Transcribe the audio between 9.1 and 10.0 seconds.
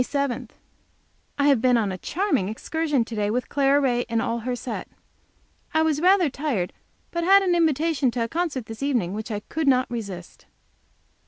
which I could not